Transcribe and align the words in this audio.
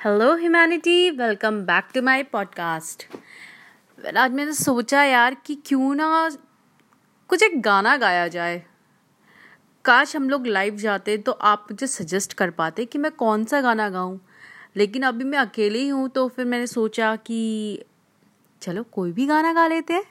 Hello 0.00 0.36
humanity 0.36 1.10
welcome 1.10 1.60
back 1.60 1.84
to 1.94 2.02
my 2.02 2.22
podcast 2.22 3.02
आज 4.16 4.32
मैंने 4.32 4.52
सोचा 4.52 5.02
यार 5.04 5.34
कि 5.34 5.54
क्यों 5.66 5.94
ना 5.94 6.30
कुछ 7.28 7.42
एक 7.42 7.60
गाना 7.62 7.96
गाया 7.96 8.28
जाए। 8.28 8.62
काश 9.84 10.16
हम 10.16 10.30
लोग 10.30 10.46
लाइव 10.46 10.76
जाते 10.76 11.18
तो 11.18 11.32
आप 11.32 11.66
मुझे 11.70 11.86
सजेस्ट 11.86 12.32
कर 12.32 12.50
पाते 12.50 12.84
कि 12.84 12.98
मैं 12.98 13.12
कौन 13.12 13.44
सा 13.44 13.60
गाना 13.60 13.88
गाऊं। 13.88 14.18
लेकिन 14.76 15.02
अभी 15.02 15.24
मैं 15.24 15.38
अकेले 15.38 15.78
ही 15.78 15.88
हूँ 15.88 16.08
तो 16.08 16.28
फिर 16.28 16.44
मैंने 16.44 16.66
सोचा 16.66 17.16
कि 17.16 17.84
चलो 18.62 18.82
कोई 18.82 19.12
भी 19.12 19.26
गाना 19.26 19.52
गा 19.52 19.66
लेते 19.66 19.94
हैं। 19.94 20.04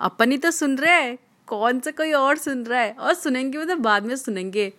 अपन 0.00 0.32
ही 0.32 0.38
तो 0.38 0.50
सुन 0.50 0.78
रहे 0.78 1.02
हैं। 1.02 1.18
कौन 1.46 1.80
सा 1.80 1.90
कोई 1.90 2.12
और 2.12 2.36
सुन 2.36 2.64
रहा 2.64 2.80
है? 2.80 2.92
और 2.92 3.14
सुनेंगे 3.14 3.58
मतलब 3.58 3.78
बाद 3.78 4.06
में 4.06 4.16
सुनेंगे। 4.16 4.72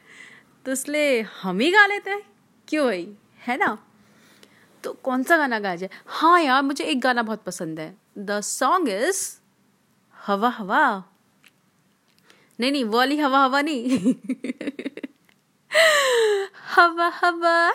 तो 0.66 0.72
इसलिए 0.72 1.22
हम 1.22 1.60
ही 1.60 1.72
गा 1.72 1.86
लेते 1.86 2.12
हैं। 2.12 2.24
क्यों 2.68 2.86
भाई? 2.86 3.16
है 3.48 3.58
ना? 3.58 3.78
तो 4.84 4.94
कौन 4.94 5.24
सा 5.24 5.38
गाना 5.38 5.60
गाया 5.60 5.76
जाए? 5.76 5.90
हाँ 6.08 6.42
यार, 6.42 6.62
मुझे 6.62 6.84
एक 6.84 7.02
गाना 7.02 7.24
बहुत 7.24 7.44
पसंद 7.44 7.80
है। 7.80 7.98
द 8.18 8.42
सॉन्ग 8.42 8.90
इज़ 8.90 9.38
हवा 10.18 10.50
हवा। 10.50 11.04
नहीं 12.60 12.72
नहीं, 12.72 12.86
वाली 12.86 13.20
हवा 13.20 13.44
हवा 13.44 13.62
नहीं। 13.62 14.16
हवा 16.76 17.08
हवा 17.08 17.74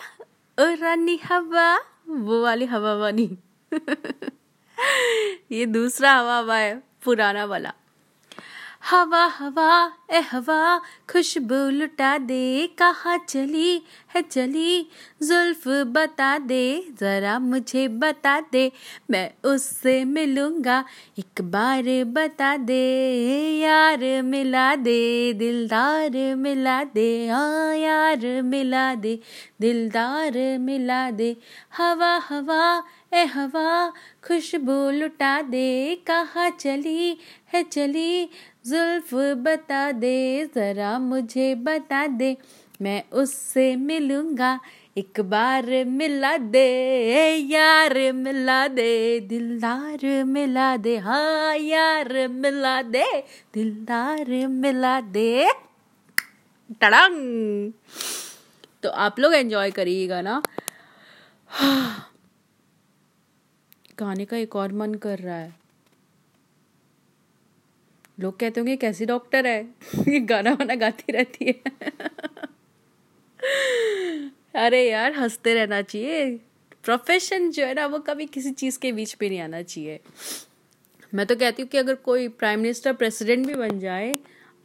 रानी 0.60 1.16
हवा, 1.16 1.80
वो 2.08 2.42
वाली 2.42 2.64
हवा 2.64 2.92
हवा 2.92 3.10
नहीं। 3.10 3.36
ये 5.52 5.66
दूसरा 5.66 6.14
हवा 6.14 6.38
हवा 6.38 6.56
है, 6.56 6.82
पुराना 7.04 7.44
वाला। 7.44 7.72
हवा 8.90 9.26
हवा, 9.26 9.92
ए 10.10 10.20
हवा, 10.20 10.80
खुशबू 11.12 11.70
लुटा 11.70 12.18
दे। 12.18 12.66
कहाँ 12.66 13.18
चली 13.28 13.82
है 14.14 14.22
चली? 14.22 14.88
जुल्फ 15.22 15.68
बता 15.68 16.38
दे, 16.38 16.86
जरा 17.00 17.38
मुझे 17.38 17.88
बता 17.88 18.40
दे। 18.40 18.72
मैं 19.10 19.30
उससे 19.44 20.04
मिलूँगा, 20.04 20.84
एक 21.18 21.42
बार 21.42 22.04
बता 22.04 22.56
दे। 22.56 22.82
यार 23.58 24.22
मिला 24.22 24.76
दे, 24.76 25.32
दिलदार 25.32 26.34
मिला 26.36 26.84
दे। 26.84 27.28
हाँ 27.28 27.76
यार 27.76 28.42
मिला 28.42 28.94
दे, 28.94 29.18
दिलदार 29.60 30.58
मिला 30.58 31.10
दे। 31.10 31.36
हवा 31.76 32.16
हवा 32.28 32.82
ए 33.16 33.24
हवा, 33.24 33.92
खुशबू 34.26 34.90
लुटा 34.90 35.42
दे। 35.42 35.94
कहाँ 36.06 36.50
चली 36.50 37.18
है 37.54 37.62
चली? 37.62 38.24
जुल्फ 38.66 39.14
बता 39.14 39.92
दे, 39.92 40.46
ज़रा 40.54 40.98
मुझे 40.98 41.54
बता 41.54 42.06
दे। 42.06 42.36
मैं 42.82 43.04
उससे 43.12 43.76
मिलूँगा, 43.76 44.60
एक 44.98 45.20
बार 45.20 45.84
मिला 45.84 46.36
दे। 46.36 46.68
यार, 47.36 48.12
मिला 48.12 48.68
दे। 48.68 49.20
दिलदार 49.20 50.24
मिला 50.24 50.76
दे। 50.76 50.96
हाँ 50.96 51.56
यार, 51.56 52.28
मिला 52.28 52.82
दे। 52.82 53.24
दिलदार 53.54 54.46
मिला 54.46 55.00
दे। 55.00 55.50
टड़ंग। 56.80 57.72
तो 58.82 58.88
आप 58.88 59.20
लोग 59.20 59.34
एंजॉय 59.34 59.70
करिएगा 59.70 60.20
ना। 60.20 60.42
गाने 63.98 64.24
का 64.24 64.36
एक 64.36 64.56
और 64.56 64.72
मन 64.72 64.94
कर 64.94 65.18
रहा 65.18 65.36
है। 65.36 65.54
लोग 68.20 68.38
कहते 68.38 68.60
होंगे, 68.60 68.76
कैसी 68.76 69.06
डॉक्टर 69.06 69.46
है? 69.46 69.62
ये 70.08 70.20
गाना 70.20 70.52
वाना 70.52 70.74
गाती 70.74 71.12
रहती 71.12 71.44
है। 71.44 71.54
अरे 74.56 74.90
यार, 74.90 75.12
हँसते 75.12 75.54
रहना 75.54 75.82
चाहिए। 75.82 76.40
प्रोफेशन 76.84 77.50
जो 77.50 77.66
है 77.66 77.74
ना, 77.74 77.86
वो 77.86 77.98
कभी 77.98 78.26
किसी 78.26 78.50
चीज़ 78.50 78.78
के 78.78 78.92
बीच 78.92 79.14
पे 79.14 79.28
नहीं 79.28 79.40
आना 79.40 79.62
चाहिए। 79.62 80.00
मैं 81.14 81.26
तो 81.26 81.36
कहती 81.36 81.62
हूँ 81.62 81.68
कि 81.68 81.78
अगर 81.78 81.94
कोई 81.94 82.28
प्राइम 82.28 82.60
मिनिस्टर 82.60 82.92
प्रेसिडेंट 82.92 83.46
भी 83.46 83.54
बन 83.54 83.78
जाए 83.78 84.18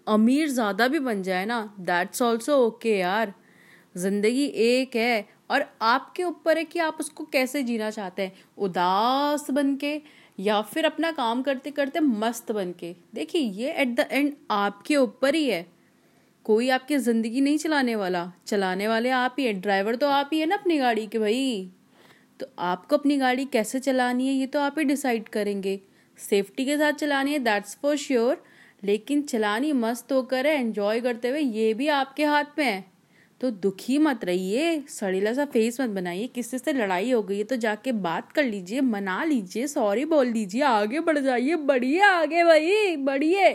अमीर 0.08 0.50
ज़्यादा 0.50 0.88
भी 0.88 1.00
बन 1.00 1.24
जाए 1.24 1.46
ना 1.46 1.76
दैट्स 1.80 2.22
ऑल्सो 2.22 2.68
ओके 2.68 2.98
यार। 2.98 3.34
ज़िंदगी 3.98 4.46
एक 4.46 4.96
है 4.96 5.30
और 5.52 5.66
आपके 5.82 6.24
ऊपर 6.24 6.58
है 6.58 6.64
कि 6.64 6.80
आप 6.80 6.98
उसको 7.00 7.24
कैसे 7.24 7.64
जीना 7.64 7.90
चाहते 7.90 8.22
हैं? 8.22 8.34
उदास 8.58 9.50
बन 9.52 9.76
के 9.76 10.02
या 10.40 10.62
फिर 10.62 10.86
अपना 10.86 11.12
काम 11.12 11.42
करते 11.42 11.72
करते 11.72 12.00
मस्त 12.00 12.52
बन 12.52 12.72
के 12.72 12.96
देखिए, 13.16 13.42
ये 13.42 13.72
एट 13.72 13.96
द 13.96 14.08
एंड 14.12 14.34
आपके 14.52 14.96
ऊपर 14.96 15.36
ही 15.36 15.50
है। 15.50 15.66
कोई 16.46 16.70
आपकी 16.70 16.98
ज़िंदगी 16.98 17.42
नहीं 17.42 17.58
चलाने 17.58 17.96
वाला। 17.96 18.32
चलाने 18.48 18.88
वाले 18.88 19.10
आप 19.10 19.36
ही 19.40 19.46
हैं। 19.46 19.60
ड्राइवर 19.62 19.96
तो 19.96 20.08
आप 20.10 20.30
ही 20.34 20.40
है 20.40 20.46
ना 20.46 20.56
अपनी 20.56 20.78
गाड़ी 20.78 21.06
के 21.08 21.20
भाई। 21.20 21.72
तो 22.40 22.46
आपको 22.60 22.98
अपनी 22.98 23.18
गाड़ी 23.18 23.46
कैसे 23.46 23.80
चलानी 23.80 24.28
है, 24.28 24.34
ये 24.34 24.46
तो 24.46 24.60
आप 24.60 24.80
ही 24.80 24.84
डिसाइड 24.86 25.28
करेंगे। 25.30 25.80
सेफ्टी 26.20 26.66
के 26.66 26.78
साथ 26.78 26.94
चलानी 26.94 27.34
है 27.34 27.40
दैट्स 27.40 27.78
फॉर 27.82 27.96
श्योर 27.98 28.44
लेकिन 28.84 29.22
चलानी 29.22 29.72
मस्त 29.74 30.12
होकर 30.12 30.48
है 30.48 30.54
एंजॉय 30.56 31.00
करते 31.02 31.30
हुए 31.30 31.40
ये 31.40 31.74
भी 31.74 31.88
आपके 31.90 32.26
हाथ 32.26 32.58
में 32.58 32.66
है। 32.66 32.91
तो 33.42 33.50
दुखी 33.52 33.98
मत 33.98 34.24
रहिए, 34.26 34.82
सड़ीला 34.90 35.34
सा 35.34 35.46
फेस 35.46 35.80
मत 35.82 35.90
बनाइए, 35.90 36.28
किसी 36.28 36.58
से 36.58 36.74
लड़ाई 36.74 37.12
हो 37.12 37.22
गई 37.24 37.38
है 37.38 37.44
तो 37.44 37.56
जाके 37.56 37.92
बात 37.92 38.32
कर 38.32 38.44
लीजिए, 38.44 38.82
मना 38.82 39.24
लीजिए 39.24 39.68
सॉरी 39.68 40.06
बोल 40.06 40.28
लीजिए 40.28 40.62
आगे 40.62 41.00
बढ़ 41.00 41.18
जाइए, 41.18 41.56
बढ़िए, 41.56 42.02
आगे 42.02 42.44
भाई, 42.44 42.96
बढ़िए, 42.96 43.50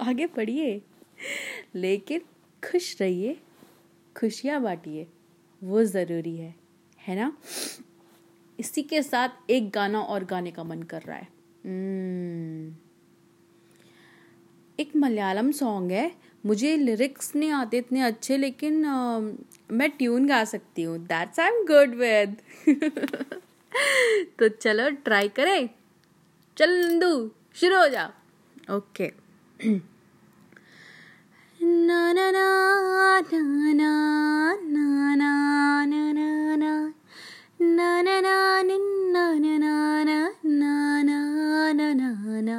आगे 0.00 0.26
बढ़िए, 0.26 0.80
लेकिन 1.74 2.20
खुश 2.62 2.96
रहिए, 3.00 3.36
खुशियाँ 4.16 4.60
बांटिए, 4.62 5.06
वो 5.62 5.84
ज़रूरी 5.84 6.36
है 6.36 6.54
है 7.06 7.16
ना 7.16 7.32
इसी 8.58 8.82
के 8.82 9.02
साथ 9.02 9.50
एक 9.50 9.70
गाना 9.70 10.00
और 10.00 10.24
गाने 10.24 10.50
का 10.50 10.64
मन 10.64 10.82
कर 10.82 11.02
रहा 11.02 11.16
है 11.16 11.28
hmm. 11.64 12.87
एक 14.78 14.90
मलयालम 14.96 15.50
सॉन्ग 15.52 15.92
है। 15.92 16.10
मुझे 16.46 16.76
लिरिक्स 16.76 17.34
नहीं 17.36 17.50
आते 17.50 17.78
इतने 17.78 18.00
अच्छे 18.00 18.36
लेकिन 18.36 18.84
आ, 18.84 19.18
मैं 19.70 19.90
ट्यून 19.90 20.26
गा 20.26 20.44
सकती 20.44 20.82
हूँ। 20.82 20.98
That's 21.06 21.40
I 21.40 21.48
am 21.48 21.64
good 21.66 21.94
with 21.94 22.36
तो 24.38 24.48
चलो 24.48 24.88
ट्राई 25.04 25.28
करें। 25.28 25.68
चल 26.56 26.70
नंदू 26.76 27.10
शुरू 27.54 27.76
हो 27.76 27.88
जा। 27.88 28.10
ओके 28.70 29.10
ना 31.60 31.98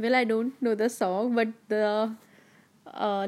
well 0.00 0.14
I 0.14 0.24
don't 0.24 0.52
know 0.62 0.74
the 0.74 0.88
song 0.88 1.34
but 1.36 1.54
the 1.72 2.16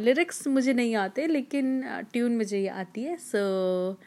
lyrics 0.03 0.47
मुझे 0.49 0.73
नहीं 0.73 0.95
आते 0.97 1.27
लेकिन 1.27 1.83
ट्यून 2.13 2.31
uh, 2.31 2.37
मुझे 2.37 2.59
ये 2.59 2.69
आती 2.69 3.03
है 3.03 3.17
so 3.17 3.99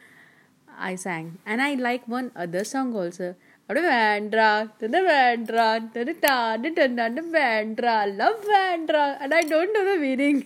I 0.68 0.96
sang 0.96 1.30
and 1.48 1.60
I 1.60 1.76
like 1.76 2.02
one 2.08 2.30
other 2.36 2.62
song 2.64 2.96
also 2.96 3.32
अरे 3.68 3.80
वैंड्रा 3.80 4.48
तने 4.80 5.00
वैंड्रा 5.00 5.78
तने 5.94 6.12
टाने 6.12 6.70
टन्ना 6.70 7.06
वैंड्रा 7.30 8.04
love 8.04 8.42
वैंड्रा 8.48 9.06
and 9.22 9.34
I 9.34 9.42
don't 9.42 9.76
know 9.76 9.82
the 9.84 9.98
meaning 10.00 10.42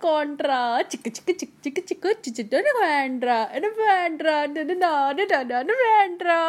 Contra 0.00 0.60
चिक 0.82 1.08
चिक 1.08 1.36
चिक 1.36 1.52
चिक 1.64 1.84
चिक 1.88 2.06
चिक 2.30 2.54
वैंड्रा 2.80 3.42
एंड 3.52 3.66
वैंड्रा 3.78 4.46
तने 4.46 4.74
नाने 4.74 5.26
टन्ना 5.26 5.74
वैंड्रा 5.74 6.40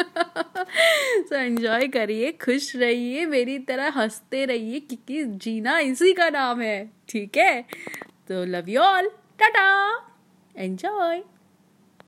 सो 1.28 1.34
एंजॉय 1.34 1.88
करिए, 1.88 2.32
खुश 2.32 2.76
रहिए, 2.76 3.26
मेरी 3.26 3.58
तरह 3.58 3.88
हँसते 3.88 4.44
रहिए 4.44 4.80
क्योंकि 4.80 5.24
जीना 5.24 5.78
इसी 5.78 6.12
का 6.12 6.30
नाम 6.30 6.60
है, 6.60 6.90
ठीक 7.08 7.36
है? 7.36 7.62
तो 8.28 8.44
love 8.44 8.68
you 8.68 8.80
all 8.80 9.08
tata 9.08 9.96
enjoy 10.56 11.20